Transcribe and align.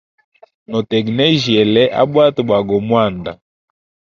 No 0.71 0.79
tegnejya 0.89 1.51
yele 1.57 1.83
a 1.99 2.01
bwata 2.11 2.41
bwa 2.47 2.59
go 2.67 2.77
mwanda. 2.87 3.31